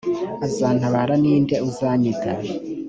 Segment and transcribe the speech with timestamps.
[0.45, 2.31] azantabara ni nde uzanyita